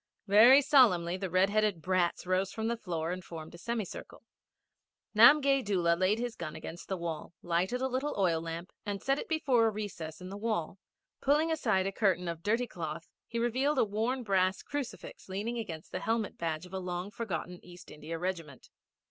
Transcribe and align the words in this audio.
Very 0.25 0.63
solemnly, 0.63 1.15
the 1.15 1.29
red 1.29 1.51
headed 1.51 1.79
brats 1.79 2.25
rose 2.25 2.51
from 2.51 2.67
the 2.69 2.75
floor 2.75 3.11
and 3.11 3.23
formed 3.23 3.53
a 3.53 3.59
semicircle. 3.59 4.23
Namgay 5.15 5.63
Doola 5.63 5.95
laid 5.95 6.17
his 6.17 6.35
gun 6.35 6.55
against 6.55 6.87
the 6.87 6.97
wall, 6.97 7.33
lighted 7.43 7.81
a 7.81 7.87
little 7.87 8.15
oil 8.17 8.41
lamp, 8.41 8.71
and 8.83 8.99
set 8.99 9.19
it 9.19 9.29
before 9.29 9.67
a 9.67 9.69
recess 9.69 10.19
in 10.19 10.29
the 10.29 10.37
wall. 10.37 10.79
Pulling 11.21 11.51
aside 11.51 11.85
a 11.85 11.91
curtain 11.91 12.27
of 12.27 12.41
dirty 12.41 12.65
cloth 12.65 13.07
he 13.27 13.37
revealed 13.37 13.77
a 13.77 13.85
worn 13.85 14.23
brass 14.23 14.63
crucifix 14.63 15.29
leaning 15.29 15.59
against 15.59 15.91
the 15.91 15.99
helmet 15.99 16.35
badge 16.35 16.65
of 16.65 16.73
a 16.73 16.79
long 16.79 17.11
forgotten 17.11 17.63
East 17.63 17.91
India 17.91 18.17
regiment. 18.17 18.69